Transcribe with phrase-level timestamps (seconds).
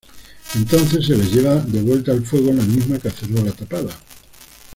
[0.55, 3.93] Entonces se las lleva de vuelta al fuego en la misma cacerola tapada.